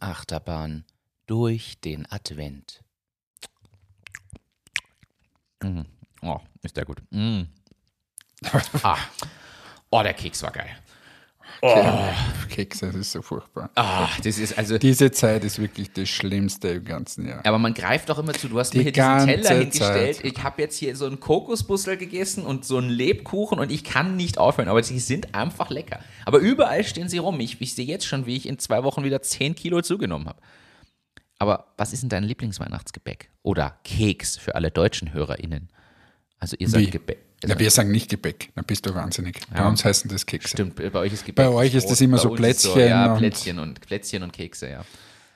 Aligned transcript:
Achterbahn 0.00 0.84
durch 1.26 1.80
den 1.80 2.10
Advent. 2.10 2.82
Mm. 5.62 5.82
Oh, 6.22 6.40
ist 6.62 6.76
der 6.76 6.84
gut. 6.84 7.02
Mm. 7.10 7.44
Ah. 8.82 8.98
Oh, 9.90 10.02
der 10.02 10.14
Keks 10.14 10.42
war 10.42 10.50
geil. 10.50 10.76
Oh. 11.60 11.94
Kekse, 12.48 12.86
das 12.86 12.96
ist 12.96 13.12
so 13.12 13.22
furchtbar. 13.22 13.70
Ah, 13.74 14.08
das 14.24 14.38
ist 14.38 14.56
also. 14.58 14.78
Diese 14.78 15.10
Zeit 15.10 15.44
ist 15.44 15.58
wirklich 15.58 15.92
das 15.92 16.08
Schlimmste 16.08 16.68
im 16.68 16.84
ganzen 16.84 17.28
Jahr. 17.28 17.44
Aber 17.44 17.58
man 17.58 17.74
greift 17.74 18.08
doch 18.08 18.18
immer 18.18 18.32
zu. 18.32 18.48
Du 18.48 18.58
hast 18.58 18.72
Die 18.72 18.78
mir 18.78 18.84
hier 18.84 18.92
diesen 18.92 19.26
Teller 19.26 19.58
hingestellt. 19.58 20.16
Zeit. 20.16 20.24
Ich 20.24 20.42
habe 20.42 20.62
jetzt 20.62 20.76
hier 20.78 20.96
so 20.96 21.06
einen 21.06 21.20
Kokosbussel 21.20 21.96
gegessen 21.96 22.44
und 22.44 22.64
so 22.64 22.78
einen 22.78 22.90
Lebkuchen 22.90 23.58
und 23.58 23.70
ich 23.70 23.84
kann 23.84 24.16
nicht 24.16 24.38
aufhören. 24.38 24.68
Aber 24.68 24.82
sie 24.82 24.98
sind 24.98 25.34
einfach 25.34 25.70
lecker. 25.70 26.00
Aber 26.24 26.38
überall 26.38 26.84
stehen 26.84 27.08
sie 27.08 27.18
rum. 27.18 27.38
Ich, 27.40 27.60
ich 27.60 27.74
sehe 27.74 27.86
jetzt 27.86 28.06
schon, 28.06 28.26
wie 28.26 28.36
ich 28.36 28.48
in 28.48 28.58
zwei 28.58 28.84
Wochen 28.84 29.04
wieder 29.04 29.22
10 29.22 29.54
Kilo 29.54 29.82
zugenommen 29.82 30.28
habe. 30.28 30.40
Aber 31.38 31.72
was 31.76 31.92
ist 31.92 32.02
denn 32.02 32.08
dein 32.08 32.24
Lieblingsweihnachtsgebäck? 32.24 33.30
Oder 33.42 33.78
Keks 33.82 34.36
für 34.36 34.54
alle 34.54 34.70
deutschen 34.70 35.12
HörerInnen? 35.12 35.68
Also 36.38 36.56
ihr 36.58 36.68
sagt 36.68 36.84
Wie? 36.84 37.16
Ja, 37.44 37.58
wir 37.58 37.70
sagen 37.70 37.90
nicht 37.90 38.08
Gebäck, 38.10 38.50
dann 38.54 38.64
bist 38.64 38.86
du 38.86 38.94
wahnsinnig. 38.94 39.40
Bei 39.52 39.66
uns 39.66 39.84
heißen 39.84 40.08
das 40.10 40.26
Kekse. 40.26 40.48
Stimmt, 40.48 40.76
bei 40.76 40.94
euch 40.94 41.12
ist 41.12 41.24
Gebäck. 41.24 41.44
Bei 41.46 41.48
euch 41.50 41.74
ist 41.74 41.88
das 41.90 42.00
immer 42.00 42.18
so 42.18 42.30
Plätzchen 42.30 42.88
ja, 42.88 43.12
und- 43.12 43.18
Plätzchen 43.18 43.58
und 43.58 43.80
Plätzchen 43.80 44.22
und 44.22 44.32
Kekse, 44.32 44.70
ja. 44.70 44.84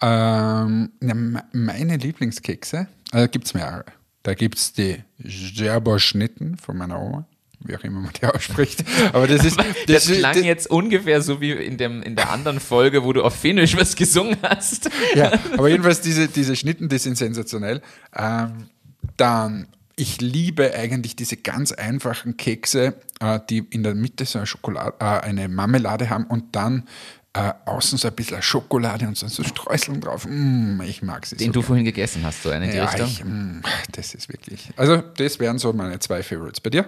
Ähm, 0.02 0.90
na, 1.00 1.14
me- 1.14 1.44
meine 1.52 1.96
Lieblingskekse, 1.96 2.86
also 3.12 3.28
gibt 3.28 3.46
es 3.46 3.54
mehrere. 3.54 3.84
Da 4.22 4.34
gibt 4.34 4.58
es 4.58 4.72
die 4.72 5.02
Gerber-Schnitten 5.20 6.56
von 6.58 6.76
meiner 6.76 7.00
Oma, 7.00 7.26
wie 7.60 7.76
auch 7.76 7.82
immer 7.82 8.00
man 8.00 8.12
die 8.20 8.26
ausspricht. 8.34 8.84
Aber 9.12 9.26
das 9.26 9.44
ist. 9.44 9.58
Das, 9.88 10.06
ist- 10.08 10.18
klang 10.18 10.34
das- 10.34 10.44
jetzt 10.44 10.70
ungefähr 10.70 11.22
so 11.22 11.40
wie 11.40 11.52
in, 11.52 11.76
dem, 11.78 12.02
in 12.02 12.14
der 12.16 12.30
anderen 12.30 12.60
Folge, 12.60 13.04
wo 13.04 13.12
du 13.12 13.22
auf 13.24 13.34
Finnisch 13.34 13.76
was 13.76 13.96
gesungen 13.96 14.36
hast. 14.42 14.90
Ja, 15.14 15.32
aber 15.56 15.68
jedenfalls 15.68 16.00
diese, 16.02 16.28
diese 16.28 16.54
Schnitten, 16.56 16.88
die 16.88 16.98
sind 16.98 17.16
sensationell. 17.16 17.80
Ähm, 18.14 18.68
dann, 19.16 19.66
ich 19.96 20.20
liebe 20.20 20.74
eigentlich 20.74 21.16
diese 21.16 21.38
ganz 21.38 21.72
einfachen 21.72 22.36
Kekse, 22.36 22.94
äh, 23.20 23.40
die 23.48 23.58
in 23.70 23.82
der 23.82 23.94
Mitte 23.94 24.26
so 24.26 24.38
eine, 24.38 24.46
Schokolade, 24.46 24.94
äh, 25.00 25.04
eine 25.04 25.48
Marmelade 25.48 26.10
haben 26.10 26.24
und 26.24 26.54
dann 26.54 26.86
äh, 27.32 27.52
außen 27.64 27.98
so 27.98 28.08
ein 28.08 28.14
bisschen 28.14 28.40
Schokolade 28.42 29.06
und 29.08 29.16
so, 29.16 29.26
so 29.28 29.42
Streuseln 29.42 30.00
drauf. 30.00 30.26
Mm, 30.28 30.80
ich 30.82 31.02
mag 31.02 31.24
sie 31.26 31.36
Den 31.36 31.48
so. 31.48 31.60
du 31.60 31.62
vorhin 31.62 31.84
gegessen 31.84 32.24
hast, 32.24 32.42
so 32.42 32.50
eine 32.50 32.74
ja, 32.74 32.84
Richtung. 32.84 33.06
ich, 33.06 33.24
mm, 33.24 33.62
das 33.92 34.14
ist 34.14 34.28
wirklich. 34.28 34.70
Also, 34.76 34.98
das 34.98 35.40
wären 35.40 35.58
so 35.58 35.72
meine 35.72 35.98
zwei 35.98 36.22
Favorites. 36.22 36.60
Bei 36.60 36.70
dir? 36.70 36.86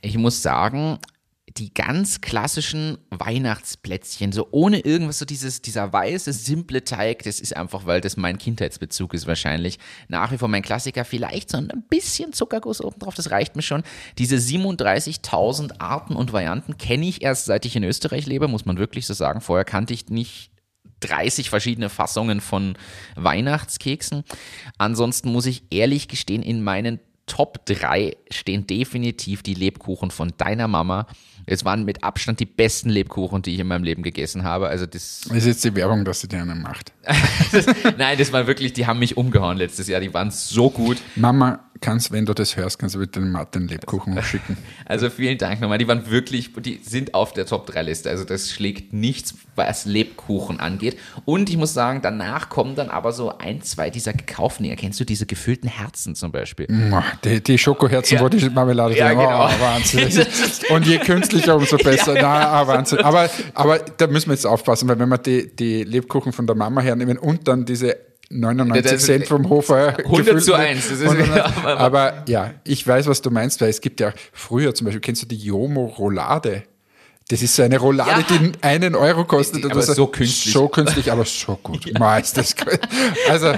Ich 0.00 0.16
muss 0.18 0.42
sagen, 0.42 0.98
die 1.56 1.74
ganz 1.74 2.20
klassischen 2.20 2.98
Weihnachtsplätzchen, 3.10 4.32
so 4.32 4.48
ohne 4.50 4.80
irgendwas, 4.80 5.18
so 5.18 5.24
dieses, 5.24 5.60
dieser 5.62 5.92
weiße, 5.92 6.32
simple 6.32 6.84
Teig, 6.84 7.24
das 7.24 7.40
ist 7.40 7.56
einfach, 7.56 7.86
weil 7.86 8.00
das 8.00 8.16
mein 8.16 8.38
Kindheitsbezug 8.38 9.14
ist 9.14 9.26
wahrscheinlich. 9.26 9.78
Nach 10.08 10.32
wie 10.32 10.38
vor 10.38 10.48
mein 10.48 10.62
Klassiker, 10.62 11.04
vielleicht 11.04 11.50
so 11.50 11.58
ein 11.58 11.84
bisschen 11.90 12.32
Zuckerguss 12.32 12.80
obendrauf, 12.80 13.14
das 13.14 13.30
reicht 13.30 13.56
mir 13.56 13.62
schon. 13.62 13.82
Diese 14.18 14.36
37.000 14.36 15.80
Arten 15.80 16.16
und 16.16 16.32
Varianten 16.32 16.78
kenne 16.78 17.06
ich 17.06 17.22
erst, 17.22 17.44
seit 17.46 17.66
ich 17.66 17.76
in 17.76 17.84
Österreich 17.84 18.26
lebe, 18.26 18.48
muss 18.48 18.64
man 18.64 18.78
wirklich 18.78 19.06
so 19.06 19.14
sagen. 19.14 19.40
Vorher 19.40 19.64
kannte 19.64 19.92
ich 19.92 20.08
nicht 20.08 20.50
30 21.00 21.50
verschiedene 21.50 21.88
Fassungen 21.88 22.40
von 22.40 22.76
Weihnachtskeksen. 23.16 24.24
Ansonsten 24.78 25.32
muss 25.32 25.46
ich 25.46 25.64
ehrlich 25.70 26.08
gestehen, 26.08 26.42
in 26.42 26.62
meinen 26.62 27.00
Top 27.26 27.64
3 27.66 28.16
stehen 28.30 28.66
definitiv 28.66 29.42
die 29.42 29.54
Lebkuchen 29.54 30.10
von 30.10 30.32
deiner 30.36 30.68
Mama. 30.68 31.06
Es 31.46 31.64
waren 31.64 31.84
mit 31.84 32.04
Abstand 32.04 32.40
die 32.40 32.46
besten 32.46 32.88
Lebkuchen, 32.88 33.42
die 33.42 33.54
ich 33.54 33.60
in 33.60 33.66
meinem 33.66 33.84
Leben 33.84 34.02
gegessen 34.02 34.44
habe. 34.44 34.68
Also 34.68 34.86
das, 34.86 35.26
ist 35.26 35.46
jetzt 35.46 35.64
die 35.64 35.74
Werbung, 35.74 36.04
dass 36.04 36.20
sie 36.20 36.28
dir 36.28 36.40
einen 36.40 36.62
macht. 36.62 36.92
das 37.52 37.66
nein, 37.98 38.18
das 38.18 38.32
war 38.32 38.46
wirklich, 38.46 38.72
die 38.72 38.86
haben 38.86 38.98
mich 38.98 39.16
umgehauen 39.16 39.56
letztes 39.56 39.88
Jahr. 39.88 40.00
Die 40.00 40.12
waren 40.14 40.30
so 40.30 40.70
gut. 40.70 40.98
Mama, 41.16 41.60
kannst, 41.82 42.12
wenn 42.12 42.24
du 42.24 42.32
das 42.32 42.56
hörst, 42.56 42.78
kannst 42.78 42.94
du 42.94 42.98
bitte 43.00 43.20
den 43.20 43.30
Martin 43.30 43.68
Lebkuchen 43.68 44.20
schicken. 44.22 44.56
Also 44.86 45.08
vielen 45.10 45.38
Dank 45.38 45.60
nochmal. 45.60 45.78
Die 45.78 45.88
waren 45.88 46.10
wirklich, 46.10 46.50
die 46.54 46.80
sind 46.82 47.14
auf 47.14 47.32
der 47.32 47.46
Top 47.46 47.66
3 47.66 47.82
Liste. 47.82 48.10
Also 48.10 48.24
das 48.24 48.50
schlägt 48.50 48.92
nichts, 48.92 49.34
was 49.56 49.84
Lebkuchen 49.86 50.60
angeht. 50.60 50.98
Und 51.24 51.48
ich 51.48 51.56
muss 51.56 51.72
sagen, 51.72 52.00
danach 52.02 52.48
kommen 52.50 52.74
dann 52.74 52.90
aber 52.90 53.12
so 53.12 53.36
ein, 53.38 53.62
zwei 53.62 53.88
dieser 53.90 54.12
gekauften. 54.12 54.66
Erkennst 54.66 55.00
du 55.00 55.04
diese 55.04 55.24
gefüllten 55.26 55.68
Herzen 55.68 56.14
zum 56.14 56.30
Beispiel? 56.32 56.66
Die, 57.24 57.42
die 57.42 57.56
Schokoherzen, 57.58 58.16
Ja. 58.16 58.20
wo 58.22 58.28
die 58.28 58.48
Marmelade 58.50 58.96
Ja, 58.96 59.08
drin 59.08 59.18
genau. 59.18 59.46
oh, 59.46 59.60
Wahnsinn. 59.60 60.26
Und 60.70 60.86
je 60.86 60.98
künstlicher, 60.98 61.56
umso 61.56 61.76
besser. 61.82 62.14
Na, 62.14 62.48
ah, 62.60 62.66
Wahnsinn. 62.66 62.98
Aber, 63.00 63.30
aber 63.54 63.78
da 63.78 64.06
müssen 64.08 64.28
wir 64.28 64.34
jetzt 64.34 64.46
aufpassen, 64.46 64.88
weil 64.88 64.98
wenn 64.98 65.08
wir 65.08 65.18
die, 65.18 65.54
die 65.56 65.84
Lebkuchen 65.84 66.32
von 66.32 66.46
der 66.46 66.56
Mama 66.56 66.80
hernehmen 66.82 67.16
und 67.18 67.48
dann 67.48 67.64
diese 67.64 67.96
99 68.40 68.82
Das 68.82 68.92
ist- 69.00 69.06
Cent 69.06 69.26
vom 69.28 69.48
Hofer 69.48 69.96
100 70.04 70.42
zu 70.42 70.54
1, 70.54 70.88
das 70.88 71.00
ist- 71.00 71.08
aber, 71.64 72.24
ja, 72.28 72.52
ich 72.64 72.86
weiß, 72.86 73.06
was 73.06 73.22
du 73.22 73.30
meinst, 73.30 73.60
weil 73.60 73.68
es 73.70 73.80
gibt 73.80 74.00
ja 74.00 74.12
früher 74.32 74.74
zum 74.74 74.86
Beispiel, 74.86 75.00
kennst 75.00 75.22
du 75.22 75.26
die 75.26 75.36
Jomo-Roulade? 75.38 76.62
Das 77.28 77.40
ist 77.42 77.54
so 77.54 77.62
eine 77.62 77.78
Roulade, 77.78 78.24
Ja. 78.28 78.38
die 78.38 78.52
einen 78.62 78.94
Euro 78.94 79.24
kostet. 79.24 79.64
Aber 79.64 79.80
so 79.80 80.06
künstlich. 80.08 80.52
So 80.52 80.68
künstlich, 80.68 81.10
aber 81.12 81.24
so 81.24 81.58
gut. 81.62 81.84
Gut. 81.94 82.80
Also, 83.30 83.54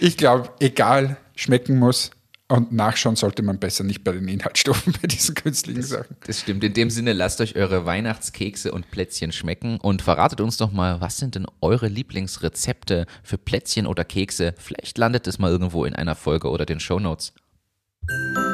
ich 0.00 0.16
glaube, 0.16 0.50
egal, 0.60 1.16
schmecken 1.34 1.78
muss. 1.78 2.10
Und 2.48 2.70
nachschauen 2.70 3.16
sollte 3.16 3.42
man 3.42 3.58
besser 3.58 3.82
nicht 3.82 4.04
bei 4.04 4.12
den 4.12 4.28
Inhaltsstoffen, 4.28 4.94
bei 5.02 5.08
diesen 5.08 5.34
künstlichen 5.34 5.82
Sachen. 5.82 6.16
Das 6.26 6.40
stimmt. 6.40 6.62
In 6.62 6.74
dem 6.74 6.90
Sinne, 6.90 7.12
lasst 7.12 7.40
euch 7.40 7.56
eure 7.56 7.86
Weihnachtskekse 7.86 8.70
und 8.70 8.90
Plätzchen 8.90 9.32
schmecken 9.32 9.78
und 9.80 10.00
verratet 10.00 10.40
uns 10.40 10.56
doch 10.56 10.70
mal, 10.70 11.00
was 11.00 11.16
sind 11.16 11.34
denn 11.34 11.46
eure 11.60 11.88
Lieblingsrezepte 11.88 13.06
für 13.24 13.38
Plätzchen 13.38 13.86
oder 13.86 14.04
Kekse? 14.04 14.54
Vielleicht 14.58 14.96
landet 14.96 15.26
es 15.26 15.40
mal 15.40 15.50
irgendwo 15.50 15.84
in 15.84 15.96
einer 15.96 16.14
Folge 16.14 16.48
oder 16.48 16.66
den 16.66 16.78
Shownotes. 16.78 17.32
Notes. 18.06 18.45